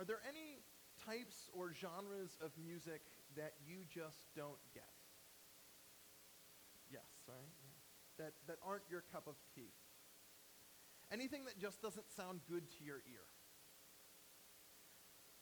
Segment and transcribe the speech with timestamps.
[0.00, 0.64] Are there any
[1.04, 3.02] types or genres of music
[3.36, 4.88] that you just don't get?
[6.90, 7.36] Yes, right?
[8.16, 8.24] Yeah.
[8.24, 9.76] That, that aren't your cup of tea.
[11.12, 13.28] Anything that just doesn't sound good to your ear.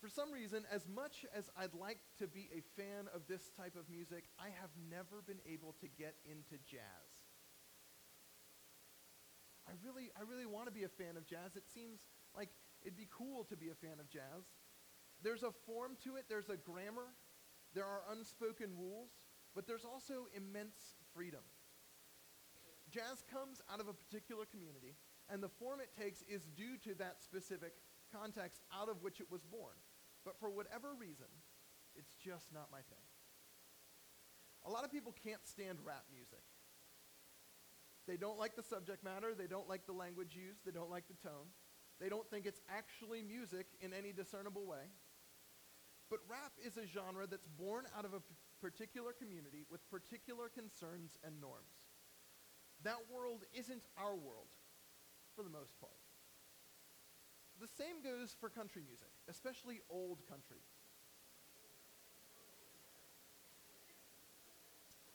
[0.01, 3.77] For some reason, as much as I'd like to be a fan of this type
[3.79, 7.11] of music, I have never been able to get into jazz.
[9.69, 11.55] I really, I really want to be a fan of jazz.
[11.55, 12.01] It seems
[12.35, 12.49] like
[12.83, 14.45] it'd be cool to be a fan of jazz.
[15.23, 17.15] There's a form to it, there's a grammar,
[17.75, 19.11] there are unspoken rules,
[19.55, 21.43] but there's also immense freedom.
[22.91, 24.95] Jazz comes out of a particular community,
[25.29, 27.73] and the form it takes is due to that specific
[28.13, 29.77] context out of which it was born.
[30.25, 31.29] But for whatever reason,
[31.95, 33.05] it's just not my thing.
[34.67, 36.43] A lot of people can't stand rap music.
[38.07, 41.05] They don't like the subject matter, they don't like the language used, they don't like
[41.09, 41.53] the tone.
[42.01, 44.87] They don't think it's actually music in any discernible way.
[46.11, 48.23] But rap is a genre that's born out of a
[48.61, 51.75] particular community with particular concerns and norms.
[52.85, 54.49] That world isn't our world,
[55.35, 55.99] for the most part.
[57.61, 60.63] The same goes for country music, especially old country.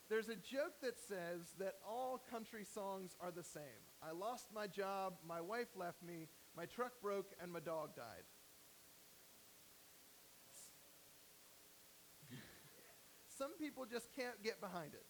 [0.09, 3.81] There's a joke that says that all country songs are the same.
[4.01, 8.23] I lost my job, my wife left me, my truck broke, and my dog died.
[13.37, 15.05] Some people just can't get behind it.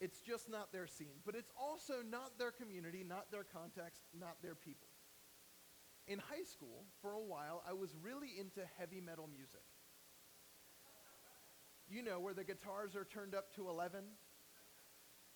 [0.00, 1.20] It's just not their scene.
[1.24, 4.88] But it's also not their community, not their context, not their people.
[6.06, 9.64] In high school, for a while, I was really into heavy metal music.
[11.88, 14.04] You know, where the guitars are turned up to 11.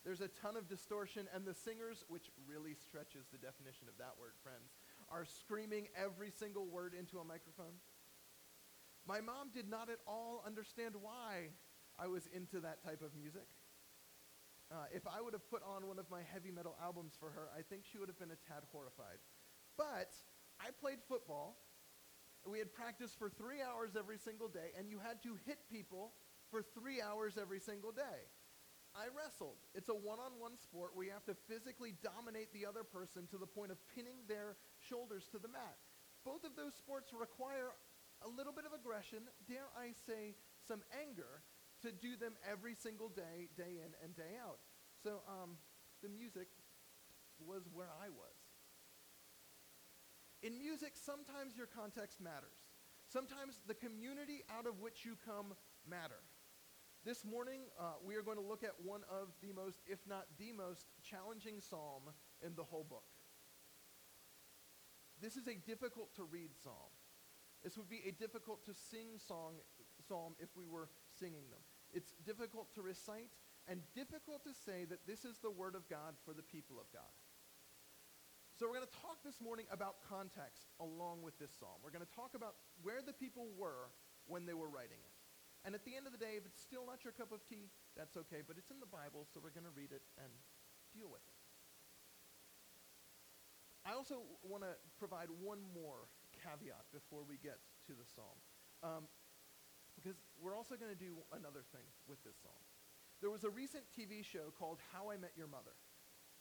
[0.05, 4.15] There's a ton of distortion, and the singers, which really stretches the definition of that
[4.19, 4.79] word, friends,
[5.11, 7.77] are screaming every single word into a microphone.
[9.07, 11.51] My mom did not at all understand why
[11.99, 13.49] I was into that type of music.
[14.71, 17.49] Uh, if I would have put on one of my heavy metal albums for her,
[17.57, 19.17] I think she would have been a tad horrified.
[19.77, 20.13] But
[20.61, 21.57] I played football.
[22.47, 26.13] We had practice for three hours every single day, and you had to hit people
[26.51, 28.29] for three hours every single day.
[28.95, 29.61] I wrestled.
[29.75, 33.27] It's a one on one sport where you have to physically dominate the other person
[33.31, 35.77] to the point of pinning their shoulders to the mat.
[36.25, 37.73] Both of those sports require
[38.23, 40.35] a little bit of aggression, dare I say,
[40.67, 41.47] some anger,
[41.83, 44.59] to do them every single day, day in and day out.
[45.03, 45.57] So um,
[46.03, 46.49] the music
[47.39, 48.35] was where I was.
[50.43, 52.59] In music, sometimes your context matters.
[53.07, 55.55] Sometimes the community out of which you come
[55.89, 56.23] matter.
[57.05, 60.27] This morning, uh, we are going to look at one of the most, if not
[60.39, 62.03] the most, challenging psalm
[62.45, 63.05] in the whole book.
[65.23, 66.91] This is a difficult to read psalm.
[67.63, 69.55] This would be a difficult to sing song,
[70.07, 70.89] psalm if we were
[71.19, 71.63] singing them.
[71.93, 73.31] It's difficult to recite
[73.67, 76.87] and difficult to say that this is the word of God for the people of
[76.93, 77.15] God.
[78.59, 81.79] So we're going to talk this morning about context along with this psalm.
[81.83, 83.91] We're going to talk about where the people were
[84.27, 85.18] when they were writing it.
[85.65, 87.71] And at the end of the day, if it's still not your cup of tea,
[87.97, 90.31] that's okay, but it's in the Bible, so we're going to read it and
[90.95, 91.39] deal with it.
[93.83, 96.07] I also want to provide one more
[96.45, 97.59] caveat before we get
[97.89, 98.39] to the psalm.
[98.85, 99.11] Um,
[99.99, 102.63] because we're also going to do another thing with this psalm.
[103.19, 105.75] There was a recent TV show called How I Met Your Mother.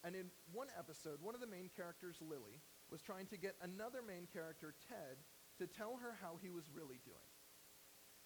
[0.03, 2.61] And in one episode, one of the main characters, Lily,
[2.91, 5.17] was trying to get another main character, Ted,
[5.57, 7.26] to tell her how he was really doing.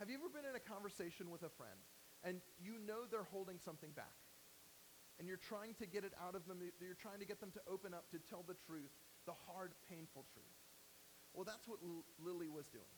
[0.02, 1.78] Have you ever been in a conversation with a friend
[2.26, 4.18] and you know they're holding something back?
[5.22, 7.62] And you're trying to get it out of them, you're trying to get them to
[7.70, 8.90] open up to tell the truth,
[9.30, 10.58] the hard, painful truth.
[11.38, 12.98] Well, that's what L- Lily was doing.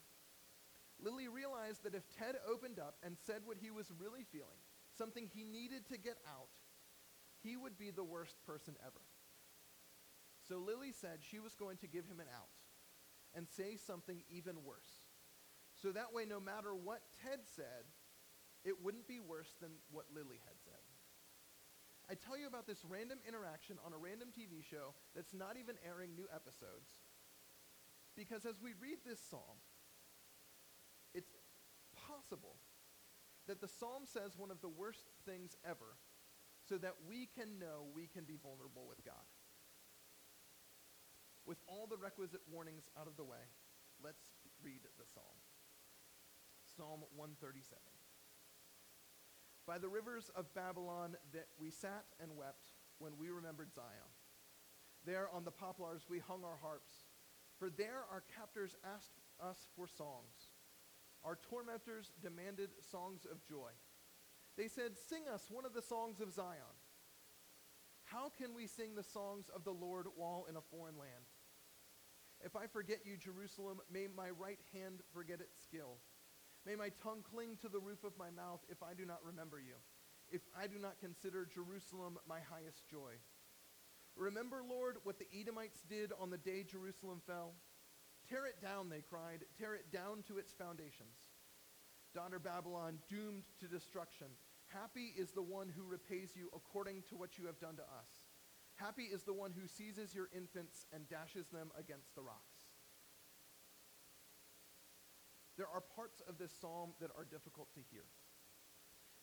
[0.96, 4.64] Lily realized that if Ted opened up and said what he was really feeling,
[4.96, 6.48] something he needed to get out,
[7.42, 9.04] he would be the worst person ever.
[10.48, 12.48] So Lily said she was going to give him an out
[13.36, 15.03] and say something even worse.
[15.84, 17.84] So that way, no matter what Ted said,
[18.64, 20.80] it wouldn't be worse than what Lily had said.
[22.08, 25.76] I tell you about this random interaction on a random TV show that's not even
[25.84, 26.96] airing new episodes.
[28.16, 29.60] Because as we read this psalm,
[31.12, 31.36] it's
[31.92, 32.56] possible
[33.44, 36.00] that the psalm says one of the worst things ever
[36.64, 39.28] so that we can know we can be vulnerable with God.
[41.44, 43.52] With all the requisite warnings out of the way,
[44.00, 44.32] let's
[44.64, 45.36] read the psalm.
[46.76, 47.78] Psalm 137.
[49.66, 54.10] By the rivers of Babylon that we sat and wept when we remembered Zion.
[55.06, 57.06] There on the poplars we hung our harps.
[57.58, 60.50] For there our captors asked us for songs.
[61.24, 63.70] Our tormentors demanded songs of joy.
[64.56, 66.76] They said, Sing us one of the songs of Zion.
[68.04, 71.24] How can we sing the songs of the Lord while in a foreign land?
[72.44, 75.96] If I forget you, Jerusalem, may my right hand forget its skill.
[76.66, 79.60] May my tongue cling to the roof of my mouth if I do not remember
[79.60, 79.76] you,
[80.30, 83.20] if I do not consider Jerusalem my highest joy.
[84.16, 87.52] Remember, Lord, what the Edomites did on the day Jerusalem fell?
[88.28, 91.34] Tear it down, they cried, tear it down to its foundations.
[92.14, 94.28] Daughter Babylon, doomed to destruction.
[94.68, 98.08] Happy is the one who repays you according to what you have done to us.
[98.76, 102.53] Happy is the one who seizes your infants and dashes them against the rocks.
[105.56, 108.04] There are parts of this psalm that are difficult to hear.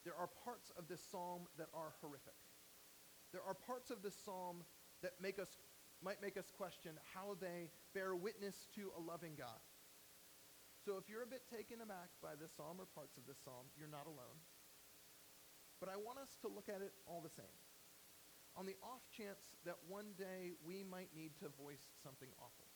[0.04, 2.38] There are parts of this psalm that are horrific.
[3.32, 4.64] There are parts of this psalm
[5.04, 5.60] that make us,
[6.04, 9.60] might make us question how they bear witness to a loving God.
[10.84, 13.70] So if you're a bit taken aback by this psalm or parts of this psalm,
[13.78, 14.40] you're not alone.
[15.80, 17.54] But I want us to look at it all the same
[18.56, 22.68] on the off chance that one day we might need to voice something awful,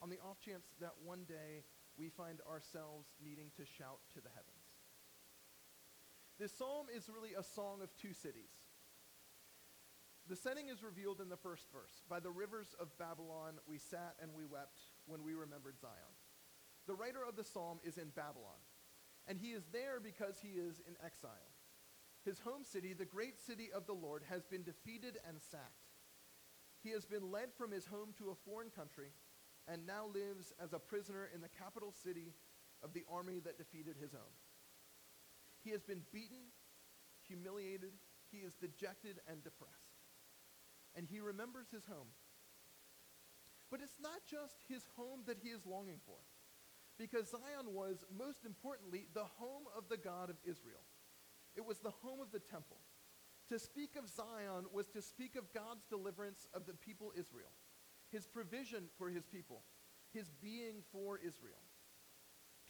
[0.00, 1.64] on the off chance that one day
[1.98, 4.66] we find ourselves needing to shout to the heavens.
[6.38, 8.52] This psalm is really a song of two cities.
[10.28, 12.02] The setting is revealed in the first verse.
[12.08, 16.14] By the rivers of Babylon we sat and we wept when we remembered Zion.
[16.86, 18.60] The writer of the psalm is in Babylon,
[19.26, 21.54] and he is there because he is in exile.
[22.24, 25.86] His home city, the great city of the Lord, has been defeated and sacked.
[26.82, 29.10] He has been led from his home to a foreign country
[29.68, 32.34] and now lives as a prisoner in the capital city
[32.82, 34.34] of the army that defeated his own.
[35.64, 36.52] He has been beaten,
[37.26, 37.92] humiliated,
[38.30, 39.98] he is dejected and depressed.
[40.94, 42.14] And he remembers his home.
[43.70, 46.18] But it's not just his home that he is longing for,
[46.98, 50.86] because Zion was, most importantly, the home of the God of Israel.
[51.56, 52.78] It was the home of the temple.
[53.48, 57.50] To speak of Zion was to speak of God's deliverance of the people Israel,
[58.10, 59.62] his provision for his people,
[60.12, 61.62] his being for Israel.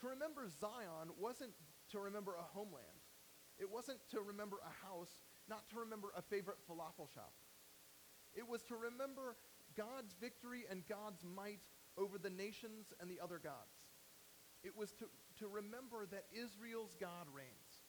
[0.01, 1.53] To remember Zion wasn't
[1.91, 2.85] to remember a homeland.
[3.59, 5.17] It wasn't to remember a house,
[5.49, 7.33] not to remember a favorite falafel shop.
[8.35, 9.37] It was to remember
[9.77, 11.61] God's victory and God's might
[11.97, 13.97] over the nations and the other gods.
[14.63, 15.07] It was to,
[15.39, 17.87] to remember that Israel's God reigns.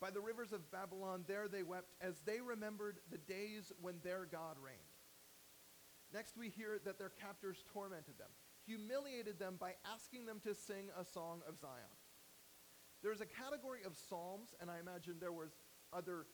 [0.00, 4.26] By the rivers of Babylon, there they wept as they remembered the days when their
[4.30, 4.93] God reigned.
[6.14, 8.30] Next, we hear that their captors tormented them,
[8.64, 11.90] humiliated them by asking them to sing a song of Zion.
[13.02, 15.50] There's a category of psalms, and I imagine there was
[15.92, 16.26] other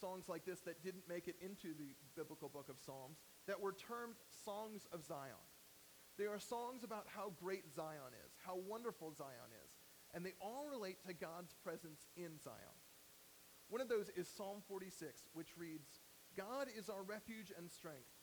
[0.00, 3.74] songs like this that didn't make it into the biblical book of Psalms, that were
[3.74, 5.44] termed songs of Zion.
[6.18, 9.72] They are songs about how great Zion is, how wonderful Zion is,
[10.14, 12.78] and they all relate to God's presence in Zion.
[13.68, 16.00] One of those is Psalm 46, which reads,
[16.36, 18.11] God is our refuge and strength,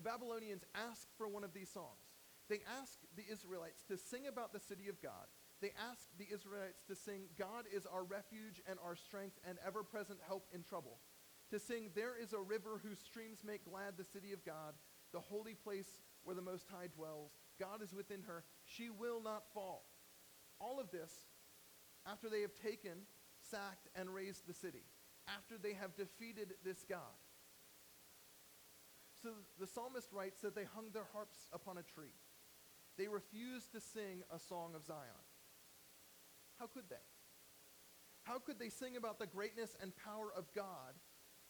[0.00, 2.08] The Babylonians ask for one of these songs.
[2.48, 5.28] They ask the Israelites to sing about the city of God.
[5.60, 9.82] They ask the Israelites to sing, God is our refuge and our strength and ever
[9.82, 11.00] present help in trouble.
[11.50, 14.72] To sing, There is a river whose streams make glad the city of God,
[15.12, 17.32] the holy place where the Most High dwells.
[17.58, 18.44] God is within her.
[18.64, 19.84] She will not fall.
[20.58, 21.12] All of this
[22.06, 23.04] after they have taken
[23.50, 24.86] sacked and razed the city
[25.28, 27.20] after they have defeated this God.
[29.22, 32.14] So the psalmist writes that they hung their harps upon a tree.
[32.96, 35.24] They refused to sing a song of Zion.
[36.58, 36.96] How could they?
[38.22, 40.94] How could they sing about the greatness and power of God?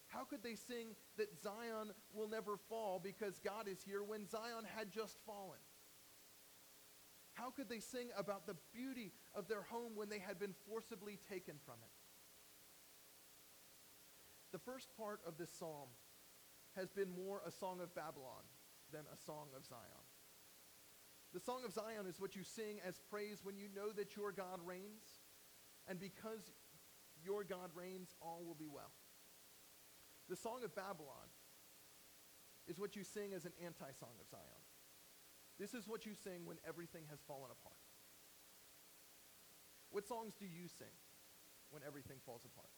[0.07, 4.65] How could they sing that Zion will never fall because God is here when Zion
[4.75, 5.59] had just fallen?
[7.33, 11.17] How could they sing about the beauty of their home when they had been forcibly
[11.29, 11.91] taken from it?
[14.51, 15.87] The first part of this psalm
[16.75, 18.43] has been more a song of Babylon
[18.91, 20.05] than a song of Zion.
[21.33, 24.31] The song of Zion is what you sing as praise when you know that your
[24.31, 25.23] God reigns,
[25.87, 26.51] and because
[27.23, 28.91] your God reigns, all will be well.
[30.29, 31.31] The song of Babylon
[32.67, 34.63] is what you sing as an anti song of Zion.
[35.59, 37.79] This is what you sing when everything has fallen apart.
[39.91, 40.95] What songs do you sing
[41.69, 42.71] when everything falls apart?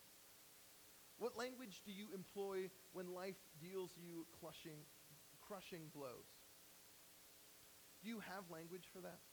[1.24, 4.84] What language do you employ when life deals you crushing,
[5.40, 6.28] crushing blows?
[8.04, 9.24] Do you have language for that?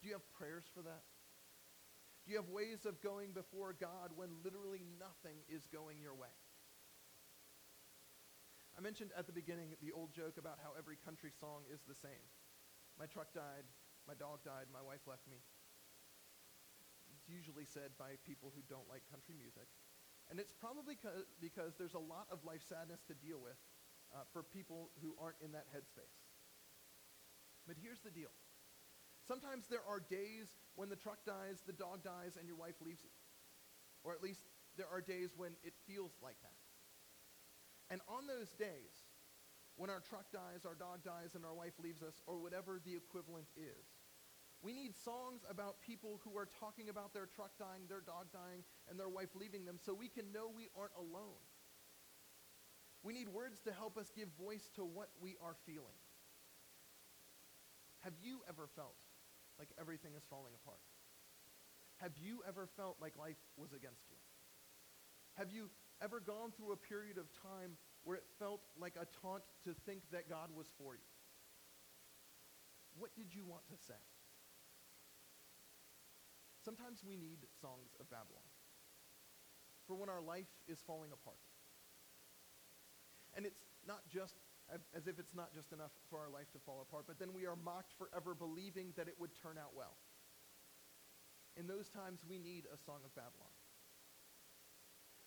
[0.00, 1.04] Do you have prayers for that?
[2.24, 6.32] Do you have ways of going before God when literally nothing is going your way?
[8.72, 12.00] I mentioned at the beginning the old joke about how every country song is the
[12.00, 12.24] same.
[12.96, 13.68] My truck died,
[14.08, 15.44] my dog died, my wife left me.
[17.12, 19.68] It's usually said by people who don't like country music.
[20.30, 20.96] And it's probably
[21.40, 23.56] because there's a lot of life sadness to deal with
[24.12, 26.20] uh, for people who aren't in that headspace.
[27.66, 28.32] But here's the deal.
[29.26, 33.04] Sometimes there are days when the truck dies, the dog dies, and your wife leaves
[33.04, 33.12] you.
[34.04, 34.40] Or at least
[34.76, 36.56] there are days when it feels like that.
[37.90, 38.92] And on those days,
[39.76, 42.96] when our truck dies, our dog dies, and our wife leaves us, or whatever the
[42.96, 43.84] equivalent is,
[44.62, 48.64] we need songs about people who are talking about their truck dying, their dog dying,
[48.90, 51.38] and their wife leaving them so we can know we aren't alone.
[53.02, 55.98] We need words to help us give voice to what we are feeling.
[58.00, 58.96] Have you ever felt
[59.58, 60.82] like everything is falling apart?
[61.98, 64.16] Have you ever felt like life was against you?
[65.34, 65.70] Have you
[66.02, 70.02] ever gone through a period of time where it felt like a taunt to think
[70.10, 71.10] that God was for you?
[72.98, 73.98] What did you want to say?
[76.64, 78.46] Sometimes we need songs of Babylon
[79.86, 81.40] for when our life is falling apart.
[83.36, 84.34] And it's not just
[84.68, 87.46] as if it's not just enough for our life to fall apart, but then we
[87.46, 89.96] are mocked forever believing that it would turn out well.
[91.56, 93.54] In those times, we need a song of Babylon.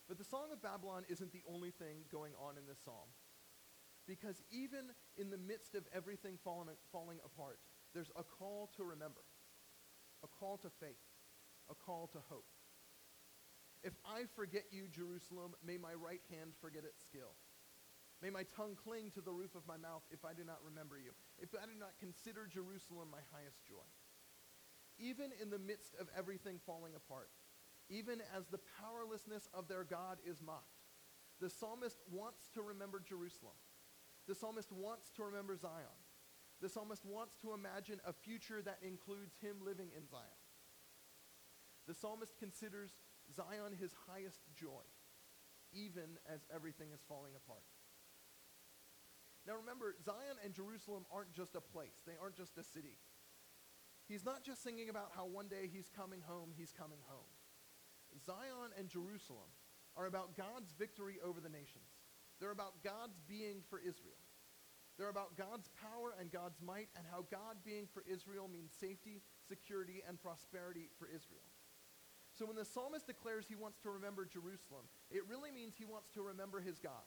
[0.08, 3.10] But the Song of Babylon isn't the only thing going on in this psalm.
[4.06, 7.58] Because even in the midst of everything falling, falling apart,
[7.94, 9.22] there's a call to remember,
[10.24, 11.02] a call to faith,
[11.72, 12.44] a call to hope.
[13.82, 17.34] If I forget you, Jerusalem, may my right hand forget its skill.
[18.22, 20.94] May my tongue cling to the roof of my mouth if I do not remember
[20.94, 21.10] you,
[21.40, 23.88] if I do not consider Jerusalem my highest joy.
[25.00, 27.30] Even in the midst of everything falling apart,
[27.90, 30.78] even as the powerlessness of their God is mocked.
[31.40, 33.58] The psalmist wants to remember Jerusalem.
[34.28, 35.98] The psalmist wants to remember Zion.
[36.60, 40.41] The psalmist wants to imagine a future that includes him living in Zion.
[41.86, 42.92] The psalmist considers
[43.34, 44.84] Zion his highest joy,
[45.72, 47.64] even as everything is falling apart.
[49.46, 52.98] Now remember, Zion and Jerusalem aren't just a place, they aren't just a city.
[54.08, 57.30] He's not just singing about how one day he's coming home, he's coming home.
[58.26, 59.48] Zion and Jerusalem
[59.96, 61.88] are about God's victory over the nations.
[62.40, 64.18] They're about God's being for Israel.
[64.98, 69.22] They're about God's power and God's might and how God being for Israel means safety,
[69.48, 71.46] security, and prosperity for Israel.
[72.42, 76.10] So when the psalmist declares he wants to remember Jerusalem, it really means he wants
[76.18, 77.06] to remember his God.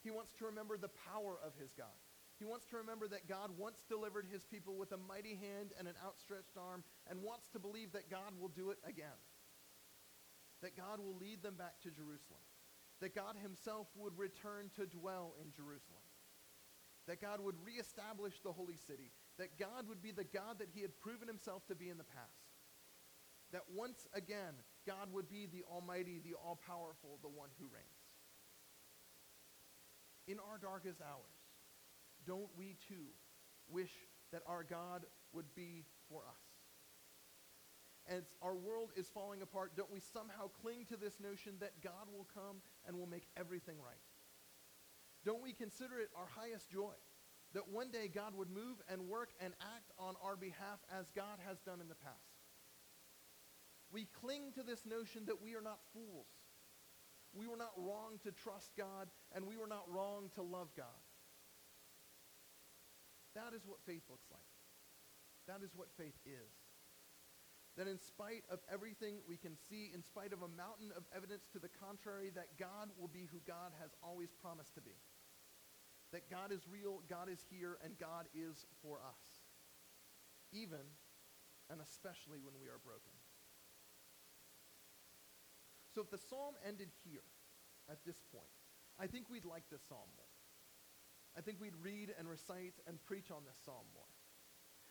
[0.00, 1.92] He wants to remember the power of his God.
[2.38, 5.86] He wants to remember that God once delivered his people with a mighty hand and
[5.86, 9.20] an outstretched arm and wants to believe that God will do it again.
[10.62, 12.40] That God will lead them back to Jerusalem,
[13.04, 16.08] that God himself would return to dwell in Jerusalem,
[17.06, 20.80] that God would reestablish the holy city, that God would be the God that he
[20.80, 22.45] had proven himself to be in the past,
[23.52, 24.54] that once again
[24.86, 27.86] God would be the almighty, the all powerful, the one who reigns.
[30.28, 31.38] In our darkest hours,
[32.26, 33.06] don't we too
[33.68, 33.92] wish
[34.32, 36.46] that our God would be for us?
[38.08, 42.06] as our world is falling apart, don't we somehow cling to this notion that God
[42.12, 44.02] will come and will make everything right?
[45.24, 46.94] Don't we consider it our highest joy
[47.54, 51.38] that one day God would move and work and act on our behalf as God
[51.46, 52.35] has done in the past?
[53.92, 56.26] We cling to this notion that we are not fools.
[57.32, 61.00] We were not wrong to trust God, and we were not wrong to love God.
[63.34, 64.40] That is what faith looks like.
[65.46, 66.52] That is what faith is
[67.76, 71.44] that in spite of everything we can see, in spite of a mountain of evidence
[71.52, 74.96] to the contrary, that God will be who God has always promised to be.
[76.12, 79.44] That God is real, God is here, and God is for us.
[80.52, 80.88] Even
[81.68, 83.12] and especially when we are broken.
[85.96, 87.24] So if the psalm ended here,
[87.88, 88.52] at this point,
[89.00, 90.28] I think we'd like this psalm more.
[91.32, 94.12] I think we'd read and recite and preach on this psalm more.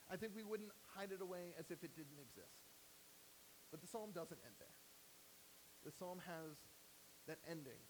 [0.10, 2.58] I think we wouldn't hide it away as if it didn't exist.
[3.70, 4.74] But the psalm doesn't end there.
[5.86, 6.58] The psalm has
[7.30, 7.86] that ending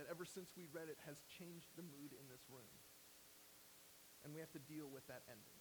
[0.00, 2.72] that ever since we read it has changed the mood in this room.
[4.24, 5.60] and we have to deal with that ending.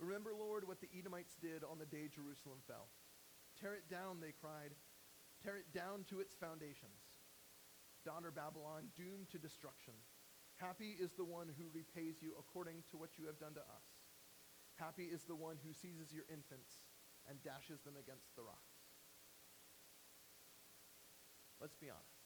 [0.00, 2.88] Remember, Lord, what the Edomites did on the day Jerusalem fell.
[3.64, 4.76] Tear it down, they cried.
[5.40, 7.24] Tear it down to its foundations.
[8.04, 9.96] Daughter Babylon, doomed to destruction.
[10.60, 13.88] Happy is the one who repays you according to what you have done to us.
[14.76, 16.84] Happy is the one who seizes your infants
[17.24, 18.84] and dashes them against the rocks.
[21.56, 22.20] Let's be honest.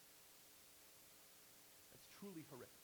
[1.94, 2.82] It's truly horrific.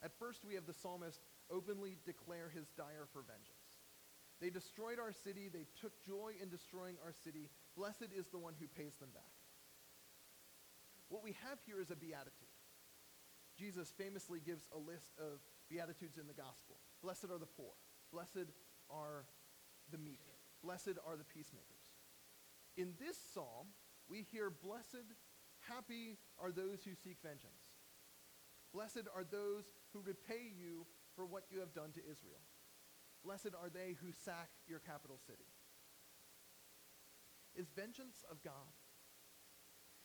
[0.00, 1.20] At first, we have the psalmist
[1.52, 3.57] openly declare his dire for vengeance.
[4.40, 5.50] They destroyed our city.
[5.52, 7.50] They took joy in destroying our city.
[7.76, 9.34] Blessed is the one who pays them back.
[11.08, 12.52] What we have here is a beatitude.
[13.58, 16.76] Jesus famously gives a list of beatitudes in the gospel.
[17.02, 17.74] Blessed are the poor.
[18.12, 18.46] Blessed
[18.90, 19.26] are
[19.90, 20.20] the meek.
[20.62, 21.82] Blessed are the peacemakers.
[22.76, 23.74] In this psalm,
[24.08, 25.06] we hear, Blessed,
[25.68, 27.66] happy are those who seek vengeance.
[28.72, 32.40] Blessed are those who repay you for what you have done to Israel.
[33.24, 35.48] Blessed are they who sack your capital city.
[37.54, 38.72] Is vengeance of God?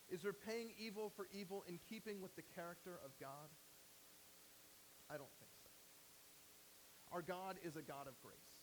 [0.10, 3.50] Is repaying evil for evil in keeping with the character of God?
[5.10, 5.70] I don't think so.
[7.12, 8.58] Our God is a God of grace.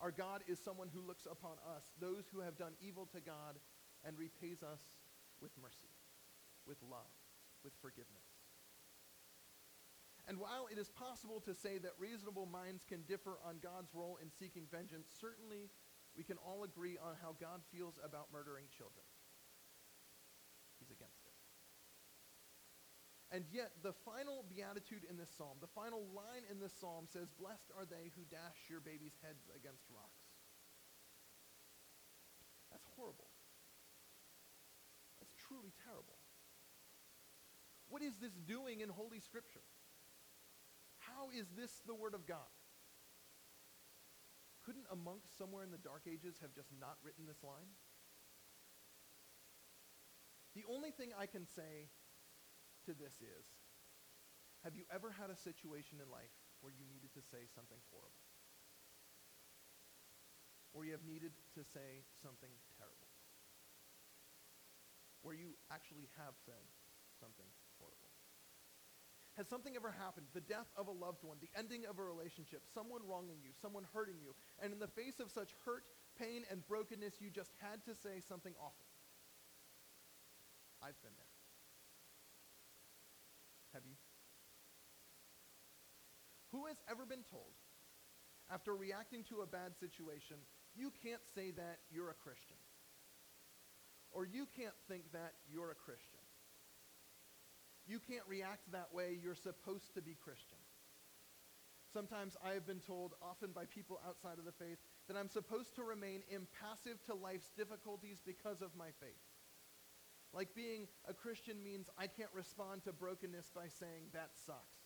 [0.00, 3.60] Our God is someone who looks upon us, those who have done evil to God,
[4.04, 4.80] and repays us
[5.40, 5.92] with mercy,
[6.66, 7.12] with love,
[7.62, 8.29] with forgiveness.
[10.30, 14.14] And while it is possible to say that reasonable minds can differ on God's role
[14.22, 15.74] in seeking vengeance, certainly
[16.14, 19.02] we can all agree on how God feels about murdering children.
[20.78, 21.34] He's against it.
[23.34, 27.26] And yet, the final beatitude in this psalm, the final line in this psalm says,
[27.34, 30.30] Blessed are they who dash your babies' heads against rocks.
[32.70, 33.34] That's horrible.
[35.18, 36.22] That's truly terrible.
[37.90, 39.66] What is this doing in Holy Scripture?
[41.16, 42.50] How is this the Word of God?
[44.64, 47.74] Couldn't a monk somewhere in the Dark Ages have just not written this line?
[50.54, 51.88] The only thing I can say
[52.86, 53.46] to this is
[54.62, 58.28] have you ever had a situation in life where you needed to say something horrible?
[60.76, 63.08] Or you have needed to say something terrible?
[65.24, 66.62] Where you actually have said
[67.16, 67.48] something
[69.40, 70.28] has something ever happened?
[70.36, 73.88] The death of a loved one, the ending of a relationship, someone wronging you, someone
[73.96, 75.84] hurting you, and in the face of such hurt,
[76.20, 78.84] pain, and brokenness, you just had to say something awful?
[80.82, 81.32] I've been there.
[83.72, 83.96] Have you?
[86.52, 87.54] Who has ever been told,
[88.50, 90.36] after reacting to a bad situation,
[90.74, 92.58] you can't say that you're a Christian?
[94.10, 96.09] Or you can't think that you're a Christian?
[97.86, 99.18] You can't react that way.
[99.22, 100.58] You're supposed to be Christian.
[101.92, 105.74] Sometimes I have been told, often by people outside of the faith, that I'm supposed
[105.74, 109.26] to remain impassive to life's difficulties because of my faith.
[110.32, 114.78] Like being a Christian means I can't respond to brokenness by saying, that sucks.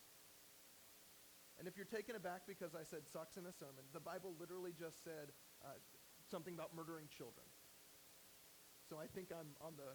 [1.59, 4.73] And if you're taken aback because I said sucks in a sermon, the Bible literally
[4.73, 5.77] just said uh,
[6.31, 7.47] something about murdering children.
[8.89, 9.93] So I think I'm on the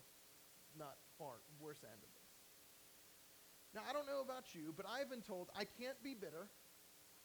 [0.77, 2.18] not far worse end of it.
[3.73, 6.49] Now, I don't know about you, but I've been told I can't be bitter.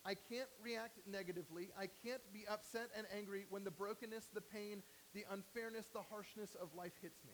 [0.05, 1.71] I can't react negatively.
[1.79, 4.83] I can't be upset and angry when the brokenness, the pain,
[5.15, 7.33] the unfairness, the harshness of life hits me.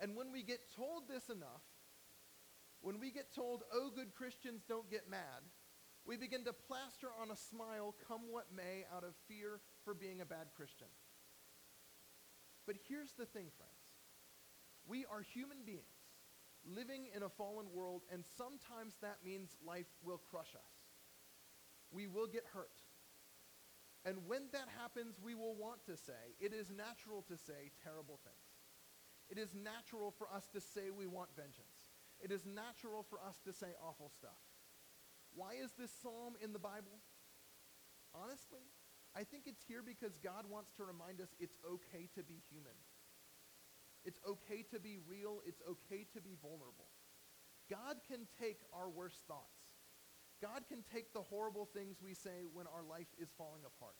[0.00, 1.66] And when we get told this enough,
[2.82, 5.42] when we get told, oh, good Christians don't get mad,
[6.06, 10.20] we begin to plaster on a smile, come what may, out of fear for being
[10.20, 10.86] a bad Christian.
[12.64, 13.82] But here's the thing, friends.
[14.86, 15.95] We are human beings
[16.66, 20.72] living in a fallen world, and sometimes that means life will crush us.
[21.90, 22.82] We will get hurt.
[24.04, 28.20] And when that happens, we will want to say, it is natural to say terrible
[28.22, 28.46] things.
[29.28, 31.90] It is natural for us to say we want vengeance.
[32.22, 34.38] It is natural for us to say awful stuff.
[35.34, 37.02] Why is this psalm in the Bible?
[38.14, 38.62] Honestly,
[39.14, 42.78] I think it's here because God wants to remind us it's okay to be human.
[44.06, 45.42] It's okay to be real.
[45.44, 46.86] It's okay to be vulnerable.
[47.68, 49.58] God can take our worst thoughts.
[50.40, 53.98] God can take the horrible things we say when our life is falling apart.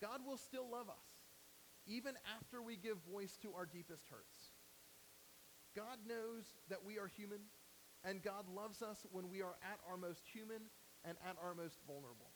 [0.00, 1.04] God will still love us,
[1.86, 4.54] even after we give voice to our deepest hurts.
[5.76, 7.40] God knows that we are human,
[8.04, 10.70] and God loves us when we are at our most human
[11.04, 12.30] and at our most vulnerable.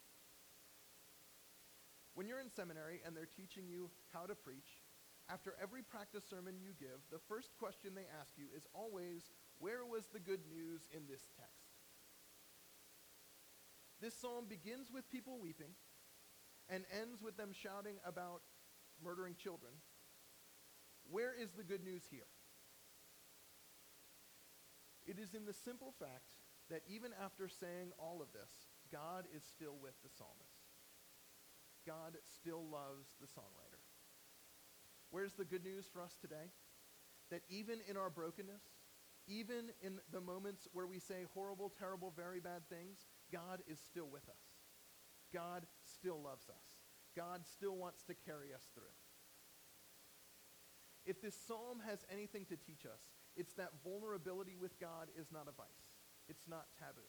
[2.15, 4.82] When you're in seminary and they're teaching you how to preach,
[5.33, 9.87] after every practice sermon you give, the first question they ask you is always, Where
[9.87, 11.73] was the good news in this text?
[14.01, 15.73] This psalm begins with people weeping
[16.69, 18.43] and ends with them shouting about
[19.03, 19.73] murdering children.
[21.09, 22.29] Where is the good news here?
[25.07, 26.37] It is in the simple fact
[26.69, 28.51] that even after saying all of this,
[28.91, 30.61] God is still with the psalmist.
[31.87, 33.72] God still loves the songwriter.
[35.13, 36.51] Where's the good news for us today?
[37.31, 38.65] That even in our brokenness,
[39.29, 44.09] even in the moments where we say horrible, terrible, very bad things, God is still
[44.11, 44.43] with us.
[45.33, 46.65] God still loves us.
[47.15, 48.97] God still wants to carry us through.
[51.05, 53.01] If this psalm has anything to teach us,
[53.37, 56.01] it's that vulnerability with God is not a vice.
[56.29, 57.09] It's not taboo.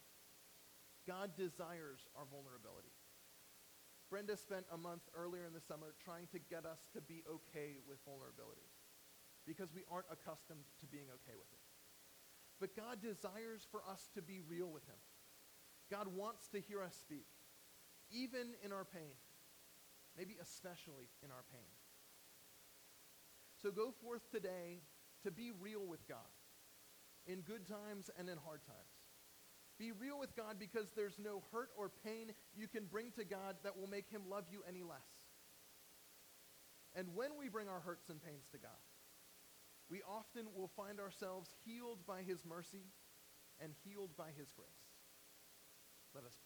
[1.08, 2.96] God desires our vulnerability.
[4.14, 7.82] Brenda spent a month earlier in the summer trying to get us to be okay
[7.90, 8.70] with vulnerability
[9.42, 11.66] because we aren't accustomed to being okay with it.
[12.62, 15.02] But God desires for us to be real with him.
[15.90, 17.26] God wants to hear us speak,
[18.12, 19.18] even in our pain,
[20.16, 21.74] maybe especially in our pain.
[23.64, 24.86] So go forth today
[25.26, 26.30] to be real with God
[27.26, 28.93] in good times and in hard times.
[29.84, 33.58] Be real with God because there's no hurt or pain you can bring to God
[33.64, 35.12] that will make him love you any less.
[36.96, 38.80] And when we bring our hurts and pains to God,
[39.90, 42.86] we often will find ourselves healed by his mercy
[43.60, 44.70] and healed by his grace.
[46.16, 46.43] Let us pray.